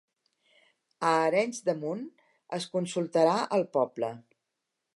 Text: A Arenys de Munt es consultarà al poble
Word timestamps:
A 1.09 1.11
Arenys 1.25 1.59
de 1.67 1.75
Munt 1.83 2.01
es 2.59 2.67
consultarà 2.77 3.37
al 3.59 3.67
poble 3.79 4.11